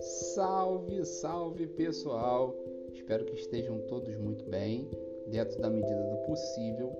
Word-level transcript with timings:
Salve, 0.00 1.04
salve 1.04 1.66
pessoal! 1.66 2.54
Espero 2.92 3.24
que 3.24 3.34
estejam 3.34 3.80
todos 3.88 4.16
muito 4.16 4.44
bem, 4.44 4.88
dentro 5.26 5.60
da 5.60 5.68
medida 5.68 6.00
do 6.00 6.18
possível. 6.18 6.96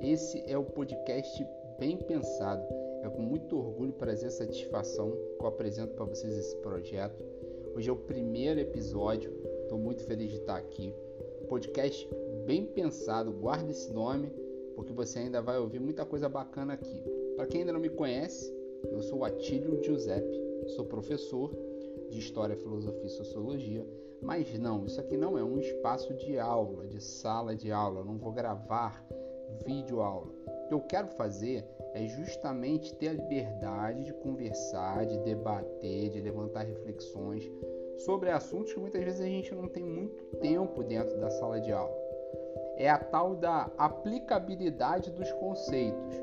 Esse 0.00 0.42
é 0.46 0.56
o 0.56 0.64
podcast 0.64 1.46
Bem 1.78 1.98
Pensado. 1.98 2.64
É 3.02 3.08
com 3.10 3.20
muito 3.20 3.58
orgulho, 3.58 3.92
prazer 3.92 4.30
e 4.30 4.32
satisfação 4.32 5.10
que 5.10 5.44
eu 5.44 5.46
apresento 5.46 5.92
para 5.92 6.06
vocês 6.06 6.34
esse 6.34 6.56
projeto. 6.56 7.22
Hoje 7.76 7.90
é 7.90 7.92
o 7.92 7.96
primeiro 7.96 8.60
episódio, 8.60 9.30
estou 9.62 9.78
muito 9.78 10.02
feliz 10.04 10.30
de 10.30 10.38
estar 10.38 10.56
aqui. 10.56 10.94
Podcast 11.48 12.08
Bem 12.46 12.64
Pensado, 12.64 13.30
guarda 13.30 13.70
esse 13.70 13.92
nome, 13.92 14.32
porque 14.80 14.94
você 14.94 15.18
ainda 15.18 15.42
vai 15.42 15.58
ouvir 15.58 15.78
muita 15.78 16.06
coisa 16.06 16.26
bacana 16.26 16.72
aqui. 16.72 17.04
Para 17.36 17.46
quem 17.46 17.60
ainda 17.60 17.72
não 17.72 17.80
me 17.80 17.90
conhece, 17.90 18.50
eu 18.90 19.02
sou 19.02 19.24
Atílio 19.24 19.82
Giuseppe, 19.82 20.40
sou 20.68 20.86
professor 20.86 21.54
de 22.08 22.18
História, 22.18 22.56
Filosofia 22.56 23.04
e 23.04 23.10
Sociologia, 23.10 23.86
mas 24.22 24.58
não, 24.58 24.86
isso 24.86 24.98
aqui 24.98 25.18
não 25.18 25.36
é 25.36 25.44
um 25.44 25.58
espaço 25.58 26.14
de 26.14 26.38
aula, 26.38 26.86
de 26.86 26.98
sala 26.98 27.54
de 27.54 27.70
aula, 27.70 28.00
eu 28.00 28.04
não 28.06 28.16
vou 28.16 28.32
gravar 28.32 29.06
vídeo 29.66 30.00
aula. 30.00 30.32
O 30.46 30.68
que 30.68 30.74
eu 30.74 30.80
quero 30.80 31.08
fazer 31.08 31.62
é 31.92 32.06
justamente 32.06 32.94
ter 32.94 33.08
a 33.08 33.12
liberdade 33.12 34.04
de 34.04 34.14
conversar, 34.14 35.04
de 35.04 35.18
debater, 35.18 36.08
de 36.08 36.22
levantar 36.22 36.62
reflexões 36.62 37.50
sobre 37.98 38.30
assuntos 38.30 38.72
que 38.72 38.80
muitas 38.80 39.04
vezes 39.04 39.20
a 39.20 39.26
gente 39.26 39.54
não 39.54 39.68
tem 39.68 39.84
muito 39.84 40.24
tempo 40.36 40.82
dentro 40.82 41.20
da 41.20 41.30
sala 41.30 41.60
de 41.60 41.70
aula. 41.70 41.99
É 42.80 42.88
a 42.88 42.96
tal 42.96 43.36
da 43.36 43.70
aplicabilidade 43.76 45.10
dos 45.10 45.30
conceitos. 45.32 46.14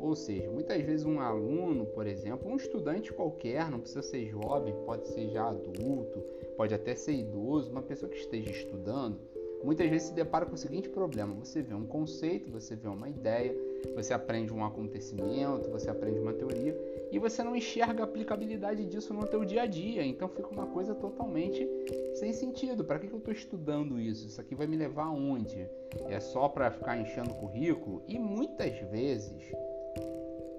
Ou 0.00 0.16
seja, 0.16 0.50
muitas 0.50 0.80
vezes 0.80 1.04
um 1.04 1.20
aluno, 1.20 1.84
por 1.84 2.06
exemplo, 2.06 2.50
um 2.50 2.56
estudante 2.56 3.12
qualquer, 3.12 3.70
não 3.70 3.80
precisa 3.80 4.00
ser 4.00 4.24
jovem, 4.24 4.74
pode 4.86 5.08
ser 5.08 5.28
já 5.28 5.46
adulto, 5.46 6.24
pode 6.56 6.74
até 6.74 6.94
ser 6.94 7.12
idoso, 7.12 7.70
uma 7.70 7.82
pessoa 7.82 8.10
que 8.10 8.16
esteja 8.16 8.50
estudando, 8.50 9.20
muitas 9.62 9.90
vezes 9.90 10.08
se 10.08 10.14
depara 10.14 10.46
com 10.46 10.54
o 10.54 10.58
seguinte 10.58 10.88
problema: 10.88 11.34
você 11.34 11.60
vê 11.60 11.74
um 11.74 11.86
conceito, 11.86 12.50
você 12.50 12.74
vê 12.74 12.88
uma 12.88 13.10
ideia, 13.10 13.54
você 13.94 14.12
aprende 14.12 14.52
um 14.52 14.64
acontecimento, 14.64 15.70
você 15.70 15.90
aprende 15.90 16.18
uma 16.18 16.32
teoria 16.32 16.76
e 17.10 17.18
você 17.18 17.42
não 17.42 17.54
enxerga 17.54 18.02
a 18.02 18.04
aplicabilidade 18.04 18.84
disso 18.86 19.14
no 19.14 19.26
teu 19.26 19.44
dia 19.44 19.62
a 19.62 19.66
dia. 19.66 20.04
Então 20.04 20.28
fica 20.28 20.48
uma 20.48 20.66
coisa 20.66 20.94
totalmente 20.94 21.68
sem 22.14 22.32
sentido. 22.32 22.84
Para 22.84 22.98
que, 22.98 23.06
que 23.06 23.14
eu 23.14 23.18
estou 23.18 23.32
estudando 23.32 24.00
isso? 24.00 24.26
Isso 24.26 24.40
aqui 24.40 24.54
vai 24.54 24.66
me 24.66 24.76
levar 24.76 25.04
aonde? 25.04 25.68
É 26.08 26.20
só 26.20 26.48
para 26.48 26.70
ficar 26.70 26.96
enchendo 26.98 27.34
currículo? 27.34 28.02
E 28.06 28.18
muitas 28.18 28.78
vezes 28.90 29.52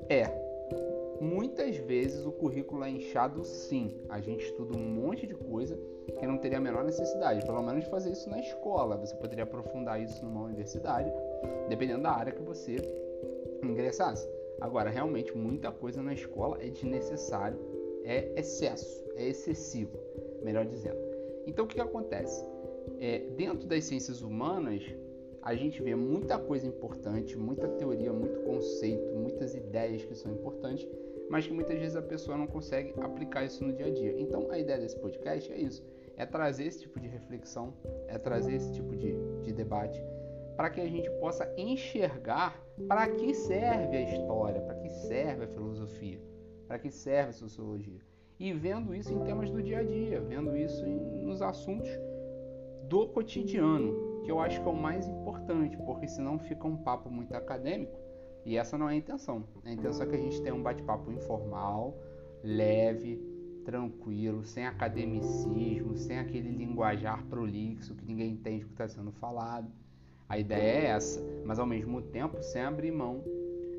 é. 0.10 0.48
Muitas 1.20 1.76
vezes 1.78 2.26
o 2.26 2.32
currículo 2.32 2.84
é 2.84 2.90
inchado 2.92 3.44
sim. 3.44 4.00
A 4.08 4.22
gente 4.22 4.46
estuda 4.46 4.78
um 4.78 4.88
monte 4.88 5.26
de 5.26 5.34
coisa 5.34 5.78
que 6.20 6.28
não 6.28 6.38
teria 6.38 6.60
a 6.60 6.62
menor 6.62 6.84
necessidade, 6.84 7.46
pelo 7.46 7.62
menos 7.64 7.84
de 7.84 7.90
fazer 7.90 8.12
isso 8.12 8.30
na 8.30 8.40
escola. 8.40 8.98
Você 8.98 9.16
poderia 9.16 9.44
aprofundar 9.44 10.02
isso 10.02 10.24
numa 10.24 10.44
universidade, 10.44 11.12
dependendo 11.70 12.04
da 12.04 12.12
área 12.12 12.32
que 12.32 12.42
você 12.42 12.76
ingressasse. 13.64 14.28
Agora, 14.60 14.90
realmente, 14.90 15.36
muita 15.36 15.72
coisa 15.72 16.02
na 16.02 16.14
escola 16.14 16.58
é 16.62 16.70
desnecessário, 16.70 17.60
é 18.04 18.32
excesso, 18.40 19.06
é 19.16 19.28
excessivo, 19.28 19.98
melhor 20.44 20.66
dizendo. 20.66 20.98
Então, 21.46 21.66
o 21.66 21.68
que, 21.68 21.76
que 21.76 21.82
acontece? 21.82 22.44
É, 23.00 23.20
dentro 23.36 23.68
das 23.68 23.84
ciências 23.84 24.22
humanas, 24.22 24.84
a 25.42 25.56
gente 25.56 25.82
vê 25.82 25.96
muita 25.96 26.38
coisa 26.38 26.68
importante, 26.68 27.38
muita 27.38 27.68
teoria, 27.70 28.12
muito 28.12 28.40
conceito, 28.42 29.14
muitas 29.14 29.56
ideias 29.56 30.04
que 30.04 30.16
são 30.16 30.32
importantes, 30.32 30.88
mas 31.30 31.48
que 31.48 31.54
muitas 31.54 31.78
vezes 31.78 31.96
a 31.96 32.02
pessoa 32.02 32.38
não 32.38 32.48
consegue 32.48 32.94
aplicar 33.00 33.46
isso 33.46 33.64
no 33.64 33.74
dia 33.74 33.86
a 33.86 33.90
dia. 33.90 34.20
Então 34.20 34.50
a 34.52 34.58
ideia 34.58 34.80
desse 34.80 34.98
podcast 34.98 35.52
é 35.52 35.58
isso: 35.58 35.84
é 36.18 36.26
trazer 36.26 36.66
esse 36.66 36.82
tipo 36.82 37.00
de 37.00 37.08
reflexão, 37.08 37.74
é 38.08 38.18
trazer 38.18 38.56
esse 38.56 38.74
tipo 38.74 38.96
de, 38.96 39.16
de 39.44 39.54
debate, 39.54 40.04
para 40.58 40.72
que 40.72 40.82
a 40.82 40.90
gente 40.90 41.10
possa 41.20 41.50
enxergar 41.56 42.60
para 42.88 43.08
que 43.08 43.34
serve 43.34 43.96
a 43.96 44.02
história, 44.02 44.60
para 44.60 44.76
que 44.76 44.90
serve 44.90 45.46
a 45.46 45.48
filosofia, 45.48 46.20
para 46.68 46.80
que 46.80 46.92
serve 46.92 47.30
a 47.30 47.34
sociologia. 47.34 48.02
E 48.40 48.52
vendo 48.52 48.94
isso 48.94 49.14
em 49.14 49.24
temas 49.24 49.50
do 49.52 49.62
dia 49.62 49.80
a 49.80 49.84
dia, 49.84 50.20
vendo 50.20 50.58
isso 50.58 50.86
em, 50.86 50.98
nos 51.24 51.42
assuntos 51.42 51.90
do 52.90 53.08
cotidiano, 53.08 54.22
que 54.24 54.32
eu 54.32 54.40
acho 54.40 54.62
que 54.62 54.68
é 54.68 54.72
o 54.72 54.76
mais 54.76 55.08
importante, 55.08 55.78
porque 55.78 56.08
senão 56.08 56.40
fica 56.40 56.68
um 56.68 56.78
papo 56.78 57.10
muito 57.10 57.34
acadêmico 57.34 57.98
e 58.46 58.58
essa 58.58 58.78
não 58.78 58.90
é 58.90 58.94
a 58.94 58.96
intenção. 58.96 59.44
A 59.64 59.72
intenção 59.72 60.06
é 60.06 60.10
que 60.10 60.16
a 60.16 60.20
gente 60.20 60.42
tenha 60.42 60.56
um 60.56 60.64
bate-papo 60.64 61.12
informal, 61.12 61.98
leve, 62.44 63.22
tranquilo, 63.66 64.46
sem 64.46 64.66
academicismo, 64.66 65.98
sem 65.98 66.18
aquele 66.18 66.50
linguajar 66.50 67.26
prolixo 67.26 67.94
que 67.96 68.06
ninguém 68.06 68.32
entende 68.32 68.64
o 68.64 68.68
que 68.68 68.74
está 68.74 68.88
sendo 68.88 69.12
falado. 69.12 69.70
A 70.30 70.38
ideia 70.38 70.62
é 70.62 70.86
essa, 70.88 71.22
mas 71.46 71.58
ao 71.60 71.66
mesmo 71.66 72.02
tempo 72.02 72.42
sem 72.44 72.62
abrir 72.62 72.92
mão 72.92 73.24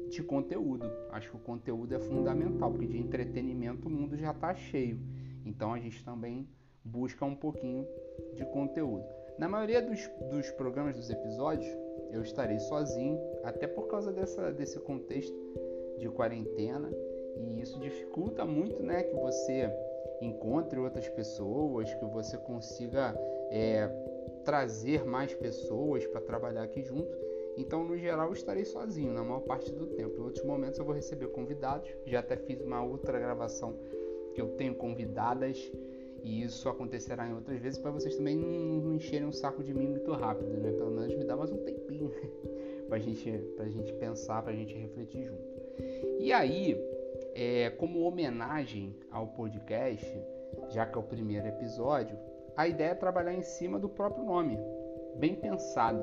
de 0.09 0.22
conteúdo. 0.22 0.91
Acho 1.10 1.31
que 1.31 1.36
o 1.36 1.41
conteúdo 1.41 1.94
é 1.94 1.98
fundamental, 1.98 2.70
porque 2.70 2.86
de 2.86 2.98
entretenimento 2.98 3.88
o 3.88 3.91
mundo 3.91 4.16
já 4.16 4.31
está 4.31 4.54
cheio. 4.54 4.98
Então 5.44 5.75
a 5.75 5.78
gente 5.78 6.03
também 6.04 6.48
busca 6.84 7.25
um 7.25 7.34
pouquinho 7.34 7.87
de 8.34 8.44
conteúdo. 8.47 9.04
Na 9.38 9.48
maioria 9.48 9.82
dos, 9.82 10.10
dos 10.31 10.50
programas, 10.53 10.97
dos 10.97 11.10
episódios, 11.10 11.69
eu 12.10 12.22
estarei 12.22 12.58
sozinho, 12.58 13.19
até 13.44 13.66
por 13.66 13.87
causa 13.87 14.12
dessa, 14.12 14.50
desse 14.50 14.81
contexto 14.81 15.37
de 15.98 16.08
quarentena, 16.08 16.91
e 17.37 17.60
isso 17.60 17.78
dificulta 17.78 18.44
muito 18.44 18.82
né, 18.82 19.03
que 19.03 19.14
você 19.14 19.70
encontre 20.20 20.78
outras 20.78 21.08
pessoas, 21.08 21.92
que 21.94 22.04
você 22.06 22.37
consiga 22.38 23.14
é, 23.50 23.87
trazer 24.48 25.04
mais 25.04 25.34
pessoas 25.34 26.06
para 26.06 26.22
trabalhar 26.22 26.62
aqui 26.62 26.82
junto. 26.82 27.14
Então, 27.59 27.84
no 27.84 27.98
geral, 27.98 28.28
eu 28.28 28.32
estarei 28.32 28.64
sozinho 28.64 29.12
na 29.12 29.22
maior 29.22 29.41
parte 29.41 29.70
do 29.70 29.88
tempo. 29.88 30.16
Em 30.16 30.22
outros 30.22 30.42
momentos, 30.42 30.78
eu 30.78 30.86
vou 30.86 30.94
receber 30.94 31.26
convidados. 31.26 31.91
Já 32.06 32.20
até 32.20 32.34
fiz 32.34 32.58
uma 32.62 32.82
outra 32.82 33.19
gravação 33.19 33.78
que 34.34 34.41
eu 34.41 34.48
tenho 34.56 34.75
convidadas 34.75 35.70
e 36.22 36.42
isso 36.42 36.66
acontecerá 36.66 37.28
em 37.28 37.34
outras 37.34 37.60
vezes 37.60 37.78
para 37.78 37.91
vocês 37.91 38.16
também 38.16 38.37
não, 38.37 38.94
encherem 38.94 39.26
o 39.26 39.28
um 39.28 39.32
saco 39.32 39.62
de 39.62 39.75
mim 39.75 39.88
muito 39.88 40.10
rápido, 40.12 40.48
né? 40.56 40.72
Pelo 40.72 40.92
menos 40.92 41.14
me 41.14 41.25
dá 41.25 41.37
mais 41.37 41.53
um 41.53 41.58
tempinho 41.58 42.10
para 42.88 42.98
gente, 43.00 43.31
a 43.58 43.69
gente 43.69 43.92
pensar, 43.92 44.41
para 44.42 44.54
a 44.54 44.56
gente 44.56 44.72
refletir 44.72 45.26
junto. 45.26 45.44
E 46.19 46.32
aí, 46.32 46.75
é, 47.34 47.69
como 47.69 48.00
homenagem 48.00 48.97
ao 49.10 49.26
podcast, 49.26 50.10
já 50.70 50.87
que 50.87 50.97
é 50.97 51.00
o 51.00 51.04
primeiro 51.04 51.47
episódio, 51.47 52.16
a 52.58 52.66
ideia 52.66 52.91
é 52.91 52.94
trabalhar 52.94 53.32
em 53.32 53.41
cima 53.41 53.78
do 53.78 53.88
próprio 53.88 54.24
nome, 54.24 54.58
bem 55.14 55.36
pensado. 55.36 56.02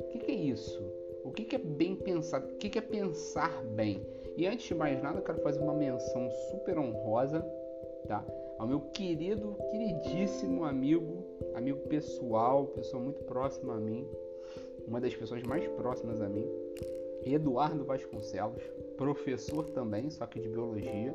O 0.00 0.08
que, 0.10 0.18
que 0.18 0.30
é 0.30 0.34
isso? 0.34 0.78
O 1.24 1.32
que, 1.32 1.46
que 1.46 1.56
é 1.56 1.58
bem 1.58 1.96
pensado? 1.96 2.46
O 2.46 2.56
que, 2.58 2.68
que 2.68 2.78
é 2.78 2.82
pensar 2.82 3.64
bem? 3.64 4.06
E 4.36 4.46
antes 4.46 4.66
de 4.66 4.74
mais 4.74 5.02
nada, 5.02 5.18
eu 5.18 5.22
quero 5.22 5.40
fazer 5.40 5.60
uma 5.60 5.72
menção 5.72 6.30
super 6.50 6.78
honrosa, 6.78 7.40
tá? 8.06 8.22
ao 8.58 8.68
meu 8.68 8.80
querido, 8.80 9.56
queridíssimo 9.70 10.64
amigo, 10.64 11.24
amigo 11.54 11.80
pessoal, 11.88 12.66
pessoa 12.66 13.02
muito 13.02 13.22
próxima 13.24 13.74
a 13.74 13.80
mim, 13.80 14.06
uma 14.86 15.00
das 15.00 15.14
pessoas 15.14 15.42
mais 15.42 15.66
próximas 15.68 16.20
a 16.20 16.28
mim, 16.28 16.46
Eduardo 17.24 17.82
Vasconcelos, 17.82 18.62
professor 18.98 19.70
também, 19.70 20.10
só 20.10 20.26
que 20.26 20.38
de 20.38 20.50
biologia, 20.50 21.14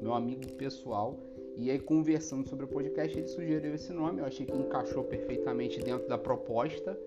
meu 0.00 0.14
amigo 0.14 0.50
pessoal. 0.54 1.18
E 1.56 1.70
aí, 1.70 1.78
conversando 1.78 2.48
sobre 2.48 2.64
o 2.64 2.68
podcast, 2.68 3.16
ele 3.16 3.28
sugeriu 3.28 3.74
esse 3.74 3.92
nome. 3.92 4.20
Eu 4.20 4.26
achei 4.26 4.46
que 4.46 4.56
encaixou 4.56 5.04
perfeitamente 5.04 5.80
dentro 5.80 6.08
da 6.08 6.18
proposta, 6.18 6.98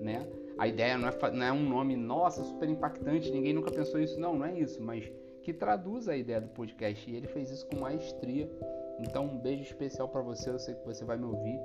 né? 0.00 0.26
A 0.58 0.68
ideia 0.68 0.98
não 0.98 1.08
é, 1.08 1.30
não 1.32 1.46
é 1.46 1.52
um 1.52 1.68
nome, 1.68 1.96
nossa, 1.96 2.42
super 2.42 2.68
impactante, 2.68 3.30
ninguém 3.30 3.52
nunca 3.52 3.70
pensou 3.70 4.00
isso. 4.00 4.18
Não, 4.18 4.36
não 4.36 4.46
é 4.46 4.58
isso, 4.58 4.82
mas 4.82 5.10
que 5.42 5.52
traduz 5.52 6.08
a 6.08 6.16
ideia 6.16 6.40
do 6.40 6.48
podcast. 6.48 7.10
E 7.10 7.16
ele 7.16 7.26
fez 7.26 7.50
isso 7.50 7.66
com 7.66 7.80
maestria 7.80 8.48
então, 9.02 9.24
um 9.24 9.38
beijo 9.38 9.62
especial 9.62 10.08
para 10.08 10.20
você. 10.20 10.50
Eu 10.50 10.58
sei 10.58 10.74
que 10.74 10.84
você 10.84 11.04
vai 11.04 11.16
me 11.16 11.24
ouvir 11.24 11.60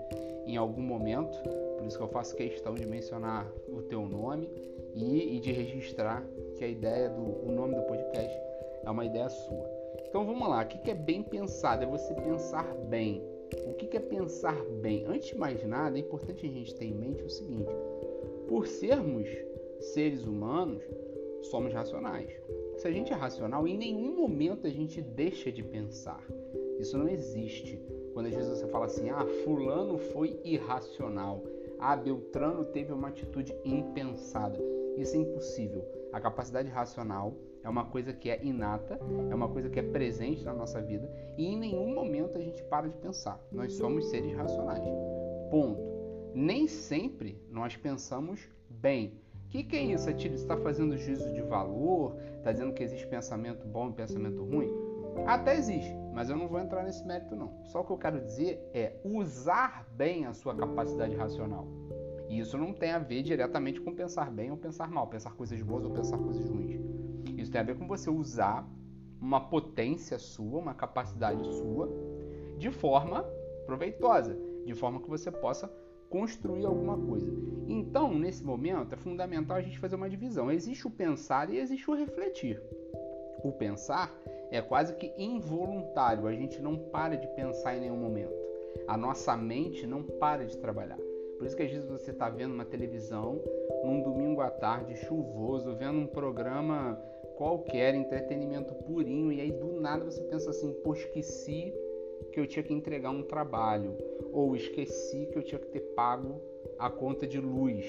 em 0.45 0.57
algum 0.57 0.81
momento, 0.81 1.37
por 1.77 1.85
isso 1.85 1.97
que 1.97 2.03
eu 2.03 2.07
faço 2.07 2.35
questão 2.35 2.73
de 2.73 2.85
mencionar 2.85 3.47
o 3.67 3.81
teu 3.83 4.07
nome 4.07 4.49
e, 4.95 5.35
e 5.35 5.39
de 5.39 5.51
registrar 5.51 6.25
que 6.55 6.63
a 6.63 6.67
ideia 6.67 7.09
do 7.09 7.21
o 7.21 7.51
nome 7.51 7.75
do 7.75 7.81
podcast 7.83 8.35
é 8.83 8.89
uma 8.89 9.05
ideia 9.05 9.29
sua. 9.29 9.76
Então 10.07 10.25
vamos 10.25 10.47
lá, 10.47 10.63
o 10.63 10.67
que 10.67 10.91
é 10.91 10.95
bem 10.95 11.23
pensado? 11.23 11.83
É 11.83 11.87
você 11.87 12.13
pensar 12.13 12.73
bem. 12.89 13.23
O 13.65 13.73
que 13.73 13.95
é 13.95 13.99
pensar 13.99 14.55
bem? 14.81 15.05
Antes 15.05 15.29
de 15.29 15.37
mais 15.37 15.63
nada, 15.65 15.97
é 15.97 16.01
importante 16.01 16.45
a 16.45 16.49
gente 16.49 16.75
ter 16.75 16.85
em 16.85 16.93
mente 16.93 17.23
o 17.23 17.29
seguinte: 17.29 17.71
por 18.47 18.67
sermos 18.67 19.27
seres 19.79 20.25
humanos, 20.25 20.83
somos 21.43 21.73
racionais. 21.73 22.29
Se 22.77 22.87
a 22.87 22.91
gente 22.91 23.11
é 23.11 23.15
racional, 23.15 23.67
em 23.67 23.77
nenhum 23.77 24.15
momento 24.15 24.67
a 24.67 24.69
gente 24.69 25.01
deixa 25.01 25.51
de 25.51 25.63
pensar. 25.63 26.23
Isso 26.79 26.97
não 26.97 27.07
existe. 27.07 27.81
Quando 28.13 28.27
às 28.27 28.35
vezes 28.35 28.57
você 28.57 28.67
fala 28.67 28.85
assim, 28.85 29.09
ah, 29.09 29.25
fulano 29.43 29.97
foi 29.97 30.39
irracional, 30.43 31.43
ah, 31.79 31.95
Beltrano 31.95 32.65
teve 32.65 32.91
uma 32.91 33.09
atitude 33.09 33.55
impensada. 33.63 34.59
Isso 34.95 35.15
é 35.15 35.19
impossível. 35.19 35.85
A 36.11 36.19
capacidade 36.19 36.69
racional 36.69 37.35
é 37.67 37.69
uma 37.69 37.83
coisa 37.83 38.13
que 38.13 38.29
é 38.29 38.41
inata, 38.45 38.97
é 39.29 39.35
uma 39.35 39.49
coisa 39.49 39.69
que 39.69 39.77
é 39.77 39.83
presente 39.83 40.41
na 40.45 40.53
nossa 40.53 40.81
vida 40.81 41.11
e 41.37 41.45
em 41.47 41.57
nenhum 41.57 41.93
momento 41.93 42.37
a 42.37 42.41
gente 42.41 42.63
para 42.63 42.87
de 42.87 42.95
pensar. 42.95 43.37
Nós 43.51 43.73
somos 43.73 44.09
seres 44.09 44.33
racionais. 44.33 44.81
Ponto. 45.51 45.81
Nem 46.33 46.65
sempre 46.65 47.37
nós 47.51 47.75
pensamos 47.75 48.39
bem. 48.69 49.19
O 49.45 49.49
que, 49.49 49.65
que, 49.65 49.75
é 49.75 49.81
isso, 49.81 50.09
Atílio? 50.09 50.37
Você 50.37 50.45
está 50.45 50.55
fazendo 50.55 50.97
juízo 50.97 51.33
de 51.33 51.41
valor? 51.41 52.15
Está 52.37 52.53
dizendo 52.53 52.73
que 52.73 52.83
existe 52.83 53.05
pensamento 53.05 53.67
bom 53.67 53.89
e 53.89 53.93
pensamento 53.93 54.45
ruim? 54.45 54.71
Até 55.25 55.57
existe, 55.57 55.93
mas 56.13 56.29
eu 56.29 56.37
não 56.37 56.47
vou 56.47 56.61
entrar 56.61 56.83
nesse 56.83 57.05
mérito 57.05 57.35
não. 57.35 57.65
Só 57.65 57.81
o 57.81 57.83
que 57.83 57.91
eu 57.91 57.97
quero 57.97 58.21
dizer 58.21 58.61
é 58.73 58.93
usar 59.03 59.85
bem 59.91 60.25
a 60.25 60.33
sua 60.33 60.55
capacidade 60.55 61.15
racional. 61.17 61.67
E 62.29 62.39
isso 62.39 62.57
não 62.57 62.71
tem 62.71 62.91
a 62.91 62.99
ver 62.99 63.23
diretamente 63.23 63.81
com 63.81 63.93
pensar 63.93 64.31
bem 64.31 64.51
ou 64.51 64.57
pensar 64.57 64.89
mal, 64.89 65.07
pensar 65.07 65.33
coisas 65.33 65.61
boas 65.61 65.83
ou 65.83 65.91
pensar 65.91 66.17
coisas 66.17 66.49
ruins. 66.49 66.77
Isso 67.47 67.53
tem 67.53 67.61
a 67.61 67.63
ver 67.63 67.77
com 67.77 67.87
você 67.87 68.09
usar 68.09 68.67
uma 69.21 69.39
potência 69.39 70.19
sua, 70.19 70.59
uma 70.59 70.73
capacidade 70.73 71.41
sua, 71.55 71.89
de 72.57 72.69
forma 72.69 73.23
proveitosa, 73.65 74.37
de 74.65 74.73
forma 74.73 74.99
que 74.99 75.09
você 75.09 75.31
possa 75.31 75.71
construir 76.09 76.65
alguma 76.65 76.97
coisa. 76.97 77.31
Então, 77.65 78.13
nesse 78.13 78.43
momento, 78.43 78.91
é 78.91 78.97
fundamental 78.97 79.55
a 79.55 79.61
gente 79.61 79.79
fazer 79.79 79.95
uma 79.95 80.09
divisão. 80.09 80.51
Existe 80.51 80.87
o 80.87 80.89
pensar 80.89 81.49
e 81.49 81.57
existe 81.57 81.89
o 81.89 81.95
refletir. 81.95 82.61
O 83.41 83.53
pensar 83.53 84.13
é 84.51 84.61
quase 84.61 84.93
que 84.95 85.13
involuntário, 85.17 86.27
a 86.27 86.33
gente 86.33 86.61
não 86.61 86.77
para 86.77 87.15
de 87.15 87.27
pensar 87.27 87.77
em 87.77 87.79
nenhum 87.79 87.97
momento. 87.97 88.35
A 88.89 88.97
nossa 88.97 89.37
mente 89.37 89.87
não 89.87 90.03
para 90.03 90.45
de 90.45 90.57
trabalhar. 90.57 90.99
Por 91.37 91.45
isso 91.45 91.55
que 91.55 91.63
às 91.63 91.71
vezes 91.71 91.87
você 91.87 92.11
está 92.11 92.29
vendo 92.29 92.53
uma 92.53 92.65
televisão 92.65 93.39
num 93.85 94.01
domingo 94.01 94.41
à 94.41 94.49
tarde 94.49 94.95
chuvoso, 94.95 95.75
vendo 95.75 95.99
um 95.99 96.07
programa 96.07 96.99
qualquer, 97.37 97.95
entretenimento 97.95 98.73
purinho, 98.73 99.31
e 99.31 99.39
aí 99.39 99.51
do 99.51 99.79
nada 99.79 100.03
você 100.03 100.21
pensa 100.23 100.49
assim, 100.49 100.73
pô, 100.83 100.93
esqueci 100.93 101.73
que 102.33 102.39
eu 102.39 102.47
tinha 102.47 102.63
que 102.63 102.73
entregar 102.73 103.11
um 103.11 103.23
trabalho, 103.23 103.95
ou 104.33 104.55
esqueci 104.55 105.27
que 105.27 105.37
eu 105.37 105.43
tinha 105.43 105.59
que 105.59 105.67
ter 105.67 105.81
pago 105.95 106.41
a 106.77 106.89
conta 106.89 107.25
de 107.25 107.39
luz. 107.39 107.85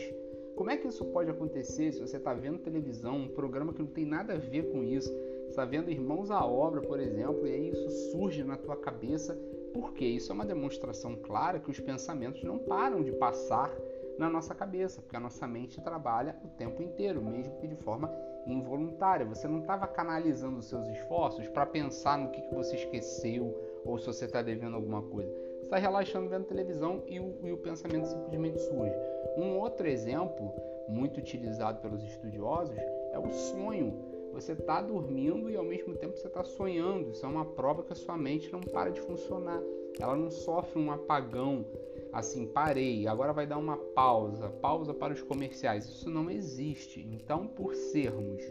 Como 0.55 0.71
é 0.71 0.77
que 0.77 0.89
isso 0.89 1.05
pode 1.07 1.31
acontecer 1.31 1.93
se 1.93 2.01
você 2.01 2.17
está 2.17 2.35
vendo 2.35 2.59
televisão, 2.59 3.17
um 3.17 3.29
programa 3.29 3.73
que 3.73 3.81
não 3.81 3.89
tem 3.89 4.05
nada 4.05 4.35
a 4.35 4.39
ver 4.39 4.71
com 4.71 4.83
isso? 4.83 5.13
está 5.49 5.65
vendo 5.65 5.91
Irmãos 5.91 6.31
à 6.31 6.45
Obra, 6.45 6.81
por 6.81 7.01
exemplo, 7.01 7.47
e 7.47 7.53
aí 7.53 7.71
isso 7.71 7.89
surge 8.13 8.45
na 8.45 8.57
tua 8.57 8.77
cabeça, 8.77 9.37
porque 9.73 10.05
isso 10.05 10.31
é 10.31 10.35
uma 10.35 10.47
demonstração 10.47 11.17
clara 11.17 11.59
que 11.59 11.71
os 11.71 11.81
pensamentos 11.81 12.43
não 12.45 12.59
param 12.59 13.03
de 13.03 13.13
passar 13.13 13.75
na 14.19 14.29
nossa 14.29 14.55
cabeça, 14.55 15.01
porque 15.01 15.17
a 15.17 15.21
nossa 15.21 15.47
mente 15.47 15.81
trabalha 15.81 16.37
o 16.45 16.49
tempo 16.49 16.83
inteiro, 16.83 17.23
mesmo 17.23 17.57
que 17.57 17.69
de 17.69 17.77
forma 17.77 18.13
involuntária. 18.47 19.25
Você 19.27 19.47
não 19.47 19.61
estava 19.61 19.87
canalizando 19.87 20.59
os 20.59 20.67
seus 20.67 20.87
esforços 20.89 21.49
para 21.49 21.65
pensar 21.65 22.19
no 22.19 22.31
que, 22.31 22.43
que 22.43 22.55
você 22.55 22.77
esqueceu 22.77 23.55
ou 23.85 23.99
se 23.99 24.07
você 24.07 24.25
está 24.25 24.43
devendo 24.43 24.77
alguma 24.77 25.03
coisa. 25.03 25.31
Você 25.59 25.65
está 25.65 25.77
relaxando 25.79 26.29
vendo 26.29 26.45
televisão 26.45 27.03
e 27.07 27.21
o, 27.21 27.39
e 27.43 27.53
o 27.53 27.57
pensamento 27.59 28.07
simplesmente 28.07 28.61
surge. 28.61 28.95
Um 29.37 29.59
outro 29.59 29.87
exemplo, 29.87 30.53
muito 30.89 31.19
utilizado 31.19 31.81
pelos 31.81 32.03
estudiosos, 32.03 32.77
é 33.13 33.19
o 33.19 33.31
sonho. 33.31 34.03
Você 34.33 34.53
está 34.53 34.81
dormindo 34.81 35.51
e 35.51 35.57
ao 35.57 35.65
mesmo 35.65 35.95
tempo 35.95 36.17
você 36.17 36.27
está 36.27 36.45
sonhando. 36.45 37.11
Isso 37.11 37.25
é 37.25 37.29
uma 37.29 37.45
prova 37.45 37.83
que 37.83 37.93
a 37.93 37.97
sua 37.97 38.17
mente 38.17 38.53
não 38.53 38.61
para 38.61 38.91
de 38.91 39.01
funcionar. 39.01 39.61
Ela 39.99 40.17
não 40.17 40.31
sofre 40.31 40.81
um 40.81 40.93
apagão 40.93 41.65
assim, 42.13 42.47
parei, 42.47 43.07
agora 43.07 43.33
vai 43.33 43.47
dar 43.47 43.59
uma 43.59 43.77
pausa, 43.77 44.49
pausa 44.49 44.95
para 44.95 45.13
os 45.13 45.23
comerciais. 45.23 45.87
Isso 45.87 46.11
não 46.11 46.31
existe. 46.31 47.07
Então, 47.13 47.47
por 47.47 47.75
sermos 47.75 48.43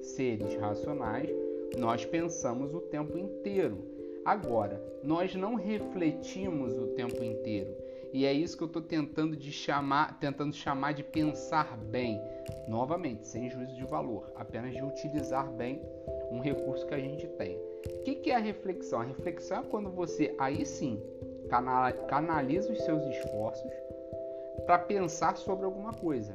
seres 0.00 0.54
racionais, 0.56 1.30
nós 1.78 2.04
pensamos 2.04 2.74
o 2.74 2.80
tempo 2.80 3.16
inteiro. 3.18 3.84
Agora, 4.24 4.82
nós 5.02 5.34
não 5.34 5.54
refletimos 5.54 6.76
o 6.76 6.88
tempo 6.88 7.22
inteiro. 7.22 7.74
E 8.12 8.26
é 8.26 8.32
isso 8.32 8.56
que 8.56 8.62
eu 8.62 8.66
estou 8.66 8.82
tentando 8.82 9.36
de 9.36 9.52
chamar, 9.52 10.18
tentando 10.18 10.52
chamar 10.52 10.92
de 10.92 11.04
pensar 11.04 11.76
bem. 11.76 12.20
Novamente, 12.68 13.26
sem 13.26 13.48
juízo 13.48 13.74
de 13.74 13.84
valor, 13.84 14.32
apenas 14.34 14.74
de 14.74 14.82
utilizar 14.82 15.50
bem 15.52 15.80
um 16.30 16.40
recurso 16.40 16.86
que 16.86 16.94
a 16.94 16.98
gente 16.98 17.26
tem. 17.28 17.56
O 17.56 18.02
que, 18.04 18.16
que 18.16 18.30
é 18.30 18.36
a 18.36 18.40
reflexão? 18.40 19.00
A 19.00 19.04
reflexão 19.04 19.60
é 19.60 19.62
quando 19.62 19.90
você, 19.90 20.34
aí 20.38 20.66
sim, 20.66 21.00
canaliza 22.08 22.72
os 22.72 22.82
seus 22.82 23.02
esforços 23.06 23.70
para 24.66 24.78
pensar 24.78 25.36
sobre 25.36 25.64
alguma 25.64 25.92
coisa. 25.92 26.32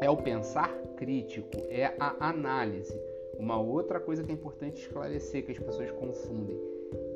É 0.00 0.10
o 0.10 0.16
pensar 0.16 0.70
crítico, 0.96 1.50
é 1.70 1.94
a 1.98 2.28
análise. 2.28 2.94
Uma 3.38 3.58
outra 3.58 3.98
coisa 3.98 4.22
que 4.22 4.30
é 4.30 4.34
importante 4.34 4.82
esclarecer, 4.82 5.44
que 5.44 5.52
as 5.52 5.58
pessoas 5.58 5.90
confundem. 5.92 6.60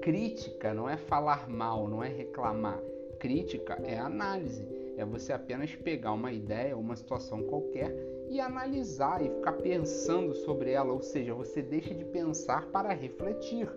Crítica 0.00 0.72
não 0.74 0.88
é 0.88 0.96
falar 0.96 1.48
mal, 1.48 1.86
não 1.86 2.02
é 2.02 2.08
reclamar. 2.08 2.80
Crítica 3.18 3.78
é 3.84 3.98
análise. 3.98 4.66
É 4.96 5.04
você 5.04 5.32
apenas 5.32 5.74
pegar 5.76 6.12
uma 6.12 6.32
ideia, 6.32 6.76
uma 6.76 6.96
situação 6.96 7.42
qualquer 7.44 7.94
e 8.28 8.40
analisar 8.40 9.24
e 9.24 9.30
ficar 9.30 9.52
pensando 9.52 10.34
sobre 10.34 10.70
ela, 10.72 10.92
ou 10.92 11.02
seja, 11.02 11.34
você 11.34 11.62
deixa 11.62 11.94
de 11.94 12.04
pensar 12.04 12.66
para 12.66 12.92
refletir 12.92 13.68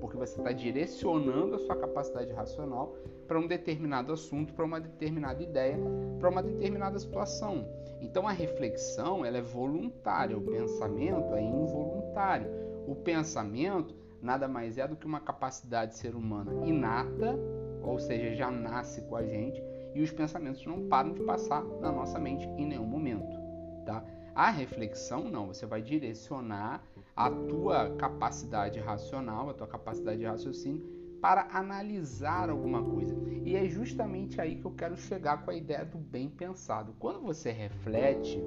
porque 0.00 0.16
você 0.16 0.38
está 0.38 0.52
direcionando 0.52 1.54
a 1.54 1.58
sua 1.58 1.76
capacidade 1.76 2.32
racional 2.32 2.96
para 3.28 3.38
um 3.38 3.46
determinado 3.46 4.12
assunto, 4.12 4.54
para 4.54 4.64
uma 4.64 4.80
determinada 4.80 5.42
ideia, 5.42 5.78
para 6.18 6.28
uma 6.28 6.42
determinada 6.42 6.98
situação. 6.98 7.68
Então 8.00 8.26
a 8.26 8.32
reflexão 8.32 9.24
ela 9.24 9.38
é 9.38 9.42
voluntária, 9.42 10.36
o 10.36 10.40
pensamento 10.40 11.34
é 11.34 11.42
involuntário. 11.42 12.48
O 12.86 12.94
pensamento 12.94 13.94
nada 14.22 14.48
mais 14.48 14.78
é 14.78 14.86
do 14.86 14.96
que 14.96 15.06
uma 15.06 15.20
capacidade 15.20 15.96
ser 15.96 16.14
humana 16.14 16.66
inata, 16.66 17.38
ou 17.82 17.98
seja, 17.98 18.34
já 18.34 18.50
nasce 18.50 19.02
com 19.02 19.16
a 19.16 19.24
gente, 19.24 19.62
e 19.94 20.02
os 20.02 20.10
pensamentos 20.10 20.64
não 20.66 20.88
param 20.88 21.12
de 21.12 21.20
passar 21.20 21.64
na 21.80 21.90
nossa 21.90 22.18
mente 22.18 22.46
em 22.56 22.66
nenhum 22.66 22.86
momento, 22.86 23.36
tá? 23.84 24.04
A 24.34 24.50
reflexão 24.50 25.24
não, 25.24 25.48
você 25.48 25.66
vai 25.66 25.82
direcionar 25.82 26.82
a 27.14 27.30
tua 27.30 27.90
capacidade 27.96 28.78
racional, 28.78 29.50
a 29.50 29.54
tua 29.54 29.66
capacidade 29.66 30.18
de 30.18 30.26
raciocínio 30.26 31.00
para 31.20 31.48
analisar 31.52 32.48
alguma 32.48 32.82
coisa. 32.82 33.14
E 33.44 33.54
é 33.54 33.68
justamente 33.68 34.40
aí 34.40 34.56
que 34.56 34.64
eu 34.64 34.72
quero 34.72 34.96
chegar 34.96 35.44
com 35.44 35.50
a 35.50 35.54
ideia 35.54 35.84
do 35.84 35.98
bem 35.98 36.28
pensado. 36.28 36.94
Quando 36.98 37.20
você 37.20 37.50
reflete, 37.50 38.42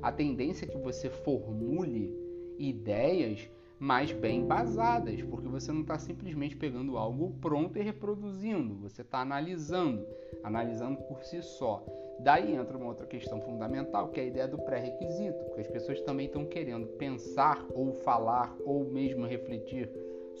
a 0.00 0.12
tendência 0.12 0.64
é 0.64 0.68
que 0.68 0.78
você 0.78 1.10
formule 1.10 2.14
ideias 2.58 3.48
mais 3.78 4.12
bem 4.12 4.40
embasadas, 4.40 5.20
porque 5.22 5.48
você 5.48 5.72
não 5.72 5.80
está 5.80 5.98
simplesmente 5.98 6.56
pegando 6.56 6.96
algo 6.96 7.34
pronto 7.40 7.76
e 7.78 7.82
reproduzindo, 7.82 8.76
você 8.76 9.02
está 9.02 9.18
analisando, 9.20 10.06
analisando 10.42 10.98
por 11.02 11.22
si 11.24 11.42
só. 11.42 11.84
Daí 12.18 12.54
entra 12.54 12.76
uma 12.76 12.86
outra 12.86 13.06
questão 13.06 13.40
fundamental, 13.40 14.08
que 14.08 14.20
é 14.20 14.22
a 14.22 14.26
ideia 14.26 14.48
do 14.48 14.58
pré-requisito, 14.58 15.44
porque 15.44 15.60
as 15.60 15.66
pessoas 15.66 16.00
também 16.00 16.26
estão 16.26 16.44
querendo 16.46 16.86
pensar 16.86 17.66
ou 17.74 17.92
falar 17.92 18.56
ou 18.64 18.84
mesmo 18.84 19.26
refletir 19.26 19.90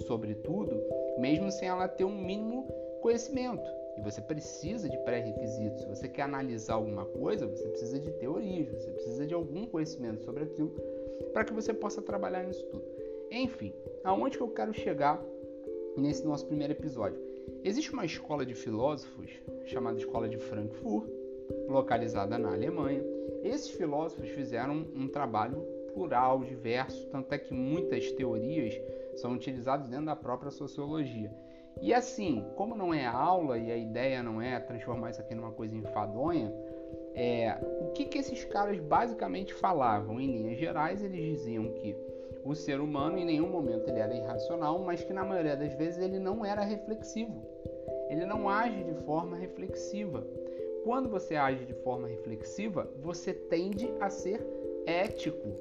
sobre 0.06 0.34
tudo, 0.34 0.80
mesmo 1.18 1.50
sem 1.50 1.68
ela 1.68 1.88
ter 1.88 2.04
um 2.04 2.16
mínimo 2.16 2.66
conhecimento. 3.00 3.68
E 3.96 4.00
você 4.00 4.20
precisa 4.20 4.88
de 4.88 4.98
pré-requisitos. 4.98 5.82
Se 5.82 5.88
você 5.88 6.08
quer 6.08 6.22
analisar 6.22 6.74
alguma 6.74 7.04
coisa, 7.04 7.46
você 7.46 7.68
precisa 7.68 8.00
de 8.00 8.10
teorias, 8.12 8.68
você 8.70 8.90
precisa 8.90 9.26
de 9.26 9.34
algum 9.34 9.66
conhecimento 9.66 10.24
sobre 10.24 10.44
aquilo 10.44 10.74
para 11.32 11.44
que 11.44 11.52
você 11.52 11.72
possa 11.72 12.02
trabalhar 12.02 12.42
nisso 12.42 12.64
tudo. 12.66 12.84
Enfim, 13.30 13.72
aonde 14.02 14.36
que 14.36 14.42
eu 14.42 14.48
quero 14.48 14.72
chegar 14.72 15.22
nesse 15.96 16.24
nosso 16.24 16.46
primeiro 16.46 16.72
episódio? 16.72 17.20
Existe 17.62 17.92
uma 17.92 18.04
escola 18.04 18.44
de 18.44 18.54
filósofos 18.54 19.30
chamada 19.64 19.98
Escola 19.98 20.28
de 20.28 20.38
Frankfurt, 20.38 21.08
localizada 21.68 22.38
na 22.38 22.52
Alemanha. 22.52 23.02
Esses 23.42 23.70
filósofos 23.70 24.28
fizeram 24.30 24.86
um 24.94 25.08
trabalho 25.08 25.62
plural, 25.92 26.40
diverso, 26.40 27.06
tanto 27.08 27.32
é 27.32 27.38
que 27.38 27.54
muitas 27.54 28.10
teorias 28.12 28.80
são 29.16 29.32
utilizadas 29.32 29.88
dentro 29.88 30.06
da 30.06 30.16
própria 30.16 30.50
sociologia. 30.50 31.30
E 31.80 31.92
assim, 31.92 32.44
como 32.56 32.76
não 32.76 32.92
é 32.92 33.04
aula 33.06 33.58
e 33.58 33.70
a 33.70 33.76
ideia 33.76 34.22
não 34.22 34.40
é 34.40 34.58
transformar 34.60 35.10
isso 35.10 35.20
aqui 35.20 35.34
numa 35.34 35.52
coisa 35.52 35.74
enfadonha, 35.74 36.52
é, 37.14 37.56
o 37.80 37.92
que, 37.92 38.06
que 38.06 38.18
esses 38.18 38.44
caras 38.44 38.78
basicamente 38.80 39.54
falavam? 39.54 40.20
Em 40.20 40.36
linhas 40.36 40.58
gerais, 40.58 41.02
eles 41.02 41.38
diziam 41.38 41.68
que 41.74 41.96
o 42.44 42.54
ser 42.54 42.80
humano 42.80 43.18
em 43.18 43.24
nenhum 43.24 43.48
momento 43.48 43.88
ele 43.88 44.00
era 44.00 44.14
irracional, 44.14 44.78
mas 44.80 45.02
que 45.02 45.12
na 45.12 45.24
maioria 45.24 45.56
das 45.56 45.72
vezes 45.74 46.02
ele 46.02 46.18
não 46.18 46.44
era 46.44 46.62
reflexivo. 46.62 47.42
Ele 48.10 48.26
não 48.26 48.48
age 48.48 48.82
de 48.84 48.94
forma 49.04 49.36
reflexiva. 49.36 50.26
Quando 50.84 51.08
você 51.08 51.34
age 51.34 51.64
de 51.64 51.72
forma 51.72 52.06
reflexiva, 52.06 52.92
você 53.00 53.32
tende 53.32 53.90
a 54.00 54.10
ser 54.10 54.46
ético. 54.84 55.56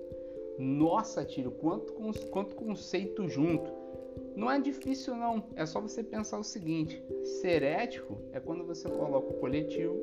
Nossa, 0.60 1.24
tiro, 1.24 1.50
quanto, 1.50 1.94
quanto 2.30 2.54
conceito 2.56 3.30
junto. 3.30 3.72
Não 4.36 4.52
é 4.52 4.60
difícil 4.60 5.16
não, 5.16 5.42
é 5.56 5.66
só 5.66 5.80
você 5.80 6.04
pensar 6.04 6.38
o 6.38 6.44
seguinte: 6.44 7.02
ser 7.24 7.64
ético 7.64 8.18
é 8.34 8.40
quando 8.42 8.66
você 8.66 8.90
coloca 8.90 9.30
o 9.30 9.40
coletivo 9.40 9.98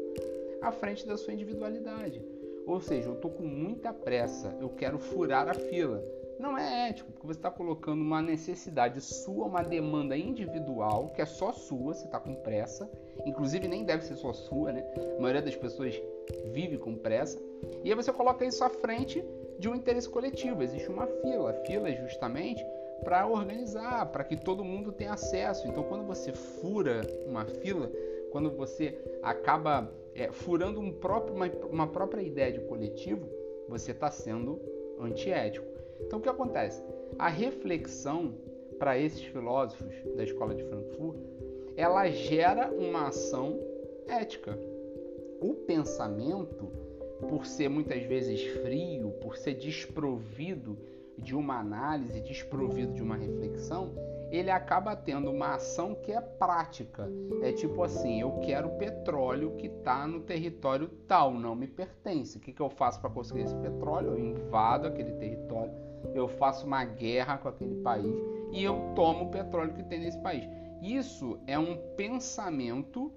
à 0.63 0.73
frente 0.73 1.07
da 1.07 1.19
sua 1.19 1.35
individualidade. 1.35 2.25
Ou 2.67 2.81
seja, 2.81 3.09
eu 3.09 3.15
estou 3.15 3.31
com 3.31 3.43
muita 3.43 3.93
pressa, 3.93 4.57
eu 4.59 4.71
quero 4.71 4.99
furar 4.99 5.51
a 5.51 5.55
fila. 5.55 6.03
Não 6.41 6.57
é 6.57 6.89
ético, 6.89 7.13
porque 7.13 7.27
você 7.27 7.39
está 7.39 7.51
colocando 7.51 8.01
uma 8.01 8.23
necessidade 8.23 9.01
sua, 9.01 9.47
uma 9.47 9.63
demanda 9.63 10.17
individual, 10.17 11.11
que 11.15 11.23
é 11.23 11.27
só 11.27 11.53
sua, 11.53 11.95
você 11.95 12.07
está 12.07 12.19
com 12.19 12.35
pressa, 12.35 12.91
inclusive 13.27 13.69
nem 13.69 13.85
deve 13.85 14.05
ser 14.05 14.17
só 14.17 14.33
sua, 14.33 14.73
né? 14.73 14.85
A 15.17 15.21
maioria 15.21 15.43
das 15.43 15.57
pessoas 15.57 16.01
vive 16.53 16.79
com 16.79 16.97
pressa, 16.97 17.39
e 17.85 17.91
aí 17.91 17.95
você 17.95 18.13
coloca 18.13 18.45
isso 18.45 18.65
à 18.65 18.71
frente 18.71 19.25
de 19.59 19.69
um 19.69 19.75
interesse 19.75 20.09
coletivo. 20.09 20.63
Existe 20.63 20.89
uma 20.89 21.07
fila, 21.07 21.51
a 21.51 21.55
fila 21.67 21.89
é 21.89 21.97
justamente 21.97 22.65
para 23.05 23.27
organizar, 23.27 24.07
para 24.07 24.25
que 24.25 24.37
todo 24.37 24.65
mundo 24.65 24.93
tenha 24.93 25.13
acesso. 25.13 25.67
Então, 25.69 25.83
quando 25.85 26.05
você 26.05 26.33
fura 26.33 27.03
uma 27.27 27.45
fila, 27.45 27.91
quando 28.31 28.51
você 28.51 28.99
acaba 29.23 29.91
é, 30.15 30.31
furando 30.31 30.81
um 30.81 30.93
próprio, 30.93 31.35
uma, 31.35 31.47
uma 31.71 31.87
própria 31.87 32.23
ideia 32.23 32.53
de 32.53 32.61
coletivo, 32.61 33.29
você 33.69 33.93
está 33.93 34.11
sendo 34.11 34.61
antiético. 34.99 35.70
Então, 36.07 36.19
o 36.19 36.23
que 36.23 36.29
acontece? 36.29 36.83
A 37.19 37.29
reflexão 37.29 38.35
para 38.79 38.99
esses 38.99 39.23
filósofos 39.23 39.95
da 40.17 40.25
escola 40.25 40.55
de 40.55 40.65
Frankfurt, 40.65 41.19
ela 41.77 42.09
gera 42.09 42.71
uma 42.71 43.09
ação 43.09 43.59
ética. 44.09 44.59
O 45.41 45.55
pensamento, 45.55 46.71
por 47.29 47.47
ser 47.47 47.69
muitas 47.69 48.03
vezes 48.03 48.43
frio, 48.63 49.11
por 49.21 49.37
ser 49.37 49.55
desprovido 49.55 50.79
de 51.17 51.37
uma 51.37 51.59
análise, 51.59 52.21
desprovido 52.21 52.95
de 52.95 53.03
uma 53.03 53.17
reflexão, 53.17 53.93
ele 54.31 54.51
acaba 54.51 54.95
tendo 54.95 55.31
uma 55.31 55.55
ação 55.55 55.95
que 55.95 56.13
é 56.13 56.21
prática. 56.21 57.11
É 57.43 57.53
tipo 57.53 57.83
assim: 57.83 58.21
eu 58.21 58.39
quero 58.41 58.71
petróleo 58.71 59.57
que 59.57 59.67
está 59.67 60.07
no 60.07 60.21
território 60.21 60.89
tal, 61.07 61.33
não 61.35 61.55
me 61.55 61.67
pertence. 61.67 62.39
O 62.39 62.41
que, 62.41 62.53
que 62.53 62.61
eu 62.61 62.71
faço 62.71 63.01
para 63.01 63.11
conseguir 63.11 63.43
esse 63.43 63.57
petróleo? 63.57 64.13
Eu 64.13 64.19
invado 64.19 64.87
aquele 64.87 65.13
território, 65.13 65.73
eu 66.15 66.29
faço 66.29 66.67
uma 66.67 66.85
guerra 66.85 67.39
com 67.39 67.49
aquele 67.49 67.77
país 67.83 68.15
e 68.53 68.63
eu 68.63 68.93
tomo 68.95 69.27
o 69.27 69.31
petróleo 69.31 69.75
que 69.75 69.83
tem 69.83 70.01
nesse 70.01 70.19
país. 70.19 70.49
Isso 70.83 71.39
é 71.47 71.59
um 71.59 71.77
pensamento 71.97 73.13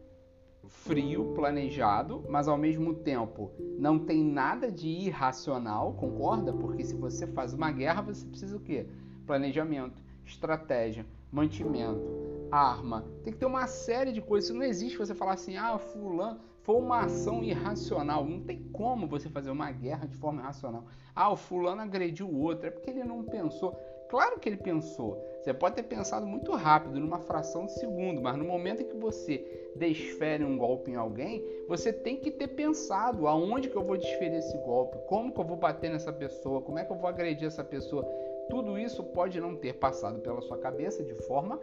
frio, 0.67 1.33
planejado, 1.35 2.23
mas 2.29 2.47
ao 2.47 2.57
mesmo 2.57 2.93
tempo 2.95 3.51
não 3.77 3.99
tem 3.99 4.23
nada 4.23 4.71
de 4.71 4.87
irracional, 4.87 5.93
concorda? 5.93 6.53
Porque 6.53 6.83
se 6.83 6.95
você 6.95 7.27
faz 7.27 7.53
uma 7.53 7.71
guerra, 7.71 8.01
você 8.01 8.25
precisa 8.25 8.55
o 8.55 8.59
quê? 8.59 8.87
Planejamento, 9.25 10.01
estratégia, 10.25 11.05
mantimento, 11.31 12.03
arma. 12.51 13.05
Tem 13.23 13.33
que 13.33 13.39
ter 13.39 13.45
uma 13.45 13.67
série 13.67 14.11
de 14.11 14.21
coisas. 14.21 14.49
Isso 14.49 14.57
não 14.57 14.65
existe 14.65 14.97
você 14.97 15.13
falar 15.13 15.33
assim, 15.33 15.57
ah, 15.57 15.77
fulano 15.77 16.39
foi 16.63 16.75
uma 16.75 17.01
ação 17.01 17.43
irracional. 17.43 18.25
Não 18.25 18.41
tem 18.41 18.63
como 18.71 19.07
você 19.07 19.29
fazer 19.29 19.51
uma 19.51 19.71
guerra 19.71 20.07
de 20.07 20.15
forma 20.15 20.41
irracional. 20.41 20.85
Ah, 21.15 21.31
o 21.31 21.35
fulano 21.35 21.81
agrediu 21.81 22.27
o 22.27 22.41
outro. 22.41 22.67
É 22.67 22.71
porque 22.71 22.89
ele 22.89 23.03
não 23.03 23.23
pensou. 23.23 23.77
Claro 24.09 24.39
que 24.39 24.47
ele 24.47 24.57
pensou. 24.57 25.21
Você 25.41 25.53
pode 25.53 25.75
ter 25.75 25.83
pensado 25.83 26.25
muito 26.25 26.51
rápido, 26.53 26.99
numa 26.99 27.19
fração 27.19 27.65
de 27.65 27.73
segundo, 27.73 28.21
mas 28.21 28.37
no 28.37 28.45
momento 28.45 28.81
em 28.81 28.87
que 28.87 28.95
você 28.95 29.71
desfere 29.75 30.43
um 30.43 30.57
golpe 30.57 30.91
em 30.91 30.95
alguém, 30.95 31.43
você 31.67 31.91
tem 31.91 32.17
que 32.17 32.29
ter 32.29 32.49
pensado 32.49 33.27
aonde 33.27 33.69
que 33.69 33.75
eu 33.75 33.83
vou 33.83 33.97
desferir 33.97 34.37
esse 34.37 34.55
golpe, 34.59 34.99
como 35.07 35.33
que 35.33 35.39
eu 35.39 35.43
vou 35.43 35.57
bater 35.57 35.89
nessa 35.89 36.13
pessoa, 36.13 36.61
como 36.61 36.77
é 36.77 36.85
que 36.85 36.91
eu 36.91 36.95
vou 36.95 37.09
agredir 37.09 37.47
essa 37.47 37.63
pessoa. 37.63 38.05
Tudo 38.49 38.77
isso 38.77 39.03
pode 39.03 39.39
não 39.41 39.55
ter 39.55 39.73
passado 39.73 40.19
pela 40.21 40.41
sua 40.41 40.59
cabeça 40.59 41.03
de 41.03 41.15
forma 41.25 41.59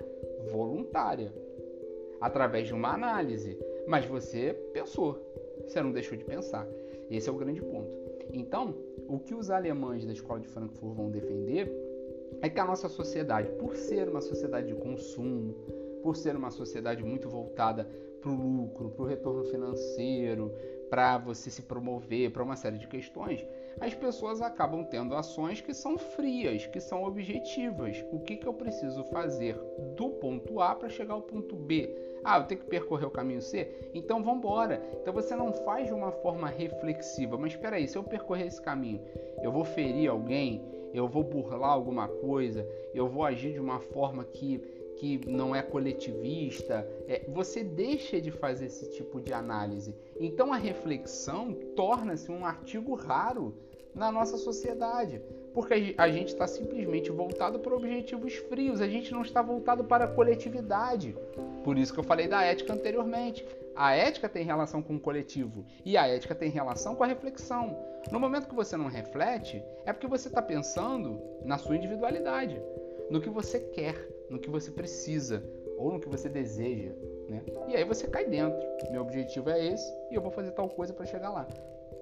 voluntária, 0.51 1.33
através 2.21 2.67
de 2.67 2.75
uma 2.75 2.93
análise, 2.93 3.57
mas 3.91 4.07
você 4.07 4.55
pensou, 4.73 5.19
você 5.67 5.83
não 5.83 5.91
deixou 5.91 6.17
de 6.17 6.25
pensar. 6.25 6.65
Esse 7.11 7.29
é 7.29 7.33
o 7.33 7.35
grande 7.35 7.61
ponto. 7.61 7.91
Então, 8.33 8.73
o 9.09 9.19
que 9.19 9.35
os 9.35 9.51
alemães 9.51 10.07
da 10.07 10.13
escola 10.13 10.39
de 10.39 10.47
Frankfurt 10.47 10.95
vão 10.95 11.11
defender 11.11 11.69
é 12.41 12.49
que 12.49 12.61
a 12.61 12.65
nossa 12.65 12.89
sociedade, 12.89 13.51
por 13.59 13.75
ser 13.75 14.09
uma 14.09 14.21
sociedade 14.21 14.69
de 14.69 14.75
consumo, 14.75 15.57
por 16.05 16.17
ser 16.17 16.37
uma 16.37 16.53
sociedade 16.53 17.03
muito 17.03 17.29
voltada 17.29 17.85
para 18.21 18.31
o 18.31 18.35
lucro, 18.37 18.91
para 18.91 19.03
o 19.03 19.07
retorno 19.07 19.43
financeiro, 19.43 20.53
para 20.91 21.17
você 21.17 21.49
se 21.51 21.63
promover, 21.63 22.31
para 22.31 22.43
uma 22.43 22.57
série 22.57 22.77
de 22.77 22.89
questões, 22.89 23.47
as 23.81 23.95
pessoas 23.95 24.43
acabam 24.43 24.85
tendo 24.85 25.15
ações 25.15 25.61
que 25.61 25.73
são 25.73 25.97
frias, 25.97 26.67
que 26.67 26.81
são 26.81 27.05
objetivas. 27.05 28.05
O 28.11 28.19
que, 28.21 28.37
que 28.37 28.47
eu 28.47 28.53
preciso 28.53 29.05
fazer 29.05 29.57
do 29.97 30.11
ponto 30.11 30.61
A 30.61 30.75
para 30.75 30.89
chegar 30.89 31.15
ao 31.15 31.23
ponto 31.23 31.55
B? 31.55 31.97
Ah, 32.23 32.39
eu 32.39 32.45
tenho 32.45 32.61
que 32.61 32.67
percorrer 32.67 33.07
o 33.07 33.11
caminho 33.11 33.41
C? 33.41 33.91
Então 33.95 34.23
vamos 34.23 34.41
embora. 34.41 34.83
Então 35.01 35.15
você 35.15 35.35
não 35.35 35.53
faz 35.65 35.87
de 35.87 35.95
uma 35.95 36.13
forma 36.13 36.49
reflexiva. 36.49 37.39
Mas 37.39 37.53
espera 37.53 37.77
aí, 37.77 37.89
se 37.89 37.97
eu 37.97 38.05
percorrer 38.05 38.49
esse 38.49 38.61
caminho, 38.61 39.01
eu 39.43 39.51
vou 39.51 39.65
ferir 39.65 40.11
alguém? 40.11 40.81
eu 40.93 41.09
vou 41.09 41.23
burlar 41.23 41.71
alguma 41.71 42.09
coisa, 42.09 42.67
eu 42.95 43.09
vou 43.09 43.25
agir 43.25 43.53
de 43.53 43.61
uma 43.61 43.81
forma 43.81 44.25
que, 44.25 44.59
que 44.97 45.21
não 45.27 45.55
é 45.55 45.63
coletivista. 45.63 46.87
É, 47.07 47.25
você 47.29 47.63
deixa 47.63 48.21
de 48.21 48.31
fazer 48.31 48.67
esse 48.67 48.91
tipo 48.91 49.21
de 49.21 49.33
análise. 49.33 49.95
Então 50.21 50.53
a 50.53 50.57
reflexão 50.57 51.55
torna-se 51.75 52.31
um 52.31 52.45
artigo 52.45 52.95
raro 52.95 53.55
na 53.95 54.13
nossa 54.13 54.37
sociedade, 54.37 55.21
porque 55.55 55.95
a 55.97 56.09
gente 56.09 56.29
está 56.29 56.47
simplesmente 56.47 57.11
voltado 57.11 57.59
para 57.59 57.75
objetivos 57.75 58.35
frios, 58.35 58.83
a 58.83 58.87
gente 58.87 59.13
não 59.13 59.23
está 59.23 59.41
voltado 59.41 59.83
para 59.83 60.05
a 60.05 60.09
coletividade. 60.09 61.17
Por 61.65 61.79
isso 61.79 61.93
que 61.93 61.99
eu 61.99 62.05
falei 62.05 62.29
da 62.29 62.43
ética 62.43 62.75
anteriormente. 62.75 63.45
A 63.75 63.95
ética 63.95 64.29
tem 64.29 64.45
relação 64.45 64.83
com 64.83 64.97
o 64.97 65.01
coletivo 65.01 65.65
e 65.85 65.97
a 65.97 66.07
ética 66.07 66.35
tem 66.35 66.51
relação 66.51 66.95
com 66.95 67.03
a 67.03 67.07
reflexão. 67.07 67.77
No 68.13 68.21
momento 68.21 68.49
que 68.49 68.55
você 68.55 68.77
não 68.77 68.89
reflete, 68.89 69.63
é 69.87 69.93
porque 69.93 70.07
você 70.07 70.29
está 70.29 70.43
pensando 70.43 71.19
na 71.45 71.57
sua 71.57 71.77
individualidade, 71.77 72.61
no 73.11 73.23
que 73.23 73.31
você 73.31 73.59
quer, 73.59 73.97
no 74.29 74.39
que 74.39 74.51
você 74.51 74.71
precisa 74.71 75.43
ou 75.79 75.93
no 75.93 76.01
que 76.01 76.09
você 76.09 76.29
deseja. 76.29 76.93
Né? 77.31 77.43
E 77.69 77.77
aí 77.77 77.85
você 77.85 78.09
cai 78.09 78.27
dentro. 78.27 78.59
Meu 78.91 79.03
objetivo 79.03 79.49
é 79.51 79.65
esse 79.65 79.91
e 80.11 80.15
eu 80.17 80.21
vou 80.21 80.33
fazer 80.33 80.51
tal 80.51 80.69
coisa 80.69 80.93
para 80.93 81.07
chegar 81.07 81.31
lá. 81.31 81.47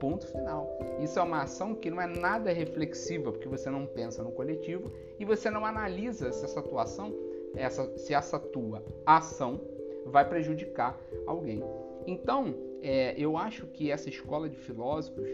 Ponto 0.00 0.26
final. 0.26 0.78
Isso 1.00 1.18
é 1.18 1.22
uma 1.22 1.42
ação 1.42 1.74
que 1.74 1.90
não 1.90 2.00
é 2.00 2.06
nada 2.06 2.50
reflexiva, 2.50 3.30
porque 3.30 3.48
você 3.48 3.68
não 3.68 3.84
pensa 3.86 4.22
no 4.22 4.32
coletivo 4.32 4.90
e 5.18 5.24
você 5.24 5.50
não 5.50 5.66
analisa 5.66 6.32
se 6.32 6.44
essa 6.44 6.60
atuação, 6.60 7.12
essa, 7.54 7.96
se 7.98 8.14
essa 8.14 8.38
tua 8.38 8.82
ação 9.04 9.60
vai 10.06 10.26
prejudicar 10.26 10.98
alguém. 11.26 11.62
Então, 12.06 12.54
é, 12.80 13.14
eu 13.18 13.36
acho 13.36 13.66
que 13.66 13.90
essa 13.90 14.08
escola 14.08 14.48
de 14.48 14.56
filósofos 14.56 15.28